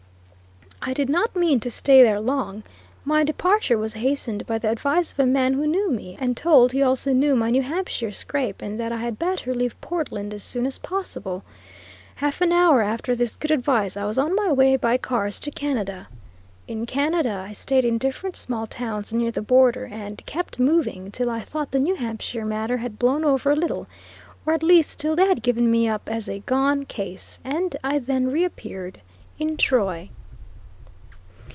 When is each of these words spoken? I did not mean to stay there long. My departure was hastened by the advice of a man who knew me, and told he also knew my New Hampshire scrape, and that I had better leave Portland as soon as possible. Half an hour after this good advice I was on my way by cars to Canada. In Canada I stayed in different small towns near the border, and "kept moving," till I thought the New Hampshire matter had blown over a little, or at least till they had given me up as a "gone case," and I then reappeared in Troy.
I 0.83 0.93
did 0.93 1.09
not 1.09 1.35
mean 1.35 1.59
to 1.59 1.69
stay 1.69 2.01
there 2.01 2.19
long. 2.19 2.63
My 3.05 3.23
departure 3.23 3.77
was 3.77 3.93
hastened 3.93 4.47
by 4.47 4.57
the 4.57 4.71
advice 4.71 5.11
of 5.13 5.19
a 5.19 5.27
man 5.27 5.53
who 5.53 5.67
knew 5.67 5.91
me, 5.91 6.17
and 6.19 6.35
told 6.35 6.71
he 6.71 6.81
also 6.81 7.13
knew 7.13 7.35
my 7.35 7.51
New 7.51 7.61
Hampshire 7.61 8.11
scrape, 8.11 8.63
and 8.63 8.79
that 8.79 8.91
I 8.91 8.97
had 8.97 9.19
better 9.19 9.53
leave 9.53 9.79
Portland 9.79 10.33
as 10.33 10.41
soon 10.41 10.65
as 10.65 10.79
possible. 10.79 11.43
Half 12.15 12.41
an 12.41 12.51
hour 12.51 12.81
after 12.81 13.13
this 13.15 13.35
good 13.35 13.51
advice 13.51 13.95
I 13.95 14.05
was 14.05 14.17
on 14.17 14.35
my 14.35 14.51
way 14.51 14.75
by 14.75 14.97
cars 14.97 15.39
to 15.41 15.51
Canada. 15.51 16.07
In 16.67 16.87
Canada 16.87 17.45
I 17.47 17.51
stayed 17.51 17.85
in 17.85 17.99
different 17.99 18.35
small 18.35 18.65
towns 18.65 19.13
near 19.13 19.29
the 19.29 19.43
border, 19.43 19.85
and 19.85 20.25
"kept 20.25 20.57
moving," 20.57 21.11
till 21.11 21.29
I 21.29 21.41
thought 21.41 21.69
the 21.69 21.79
New 21.79 21.93
Hampshire 21.95 22.43
matter 22.43 22.77
had 22.77 22.97
blown 22.97 23.23
over 23.23 23.51
a 23.51 23.55
little, 23.55 23.85
or 24.47 24.55
at 24.55 24.63
least 24.63 24.99
till 24.99 25.15
they 25.15 25.27
had 25.27 25.43
given 25.43 25.69
me 25.69 25.87
up 25.87 26.09
as 26.09 26.27
a 26.27 26.39
"gone 26.39 26.85
case," 26.85 27.37
and 27.43 27.75
I 27.83 27.99
then 27.99 28.31
reappeared 28.31 28.99
in 29.37 29.57
Troy. 29.57 30.09